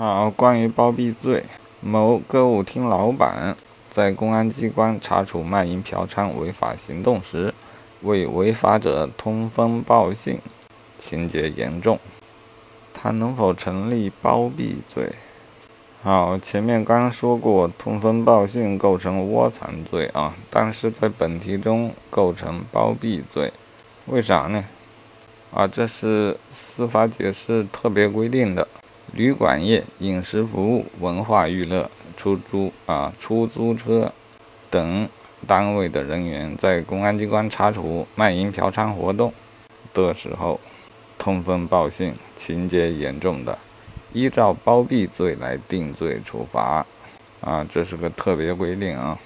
[0.00, 1.42] 好，关于包庇罪，
[1.80, 3.56] 某歌舞厅老板
[3.90, 7.52] 在公安机关查处卖淫嫖娼违法行动时，
[8.02, 10.38] 为违法者通风报信，
[11.00, 11.98] 情节严重，
[12.94, 15.10] 他能否成立包庇罪？
[16.04, 23.52] 好，前面刚说过，通风报信构成窝藏罪啊，但是在本题中构成包庇罪，
[24.06, 24.64] 为啥呢？
[25.52, 28.68] 啊，这是司法解释特别规定的。
[29.18, 34.12] 旅馆业、饮食服务、文化娱乐、出租啊、出租车
[34.70, 35.08] 等
[35.44, 39.32] 单位的人员，在公安机关查处卖淫嫖娼活动
[39.92, 40.60] 的时候，
[41.18, 43.58] 通风报信，情节严重的，
[44.12, 46.86] 依照包庇罪来定罪处罚。
[47.40, 49.18] 啊，这是个特别规定啊。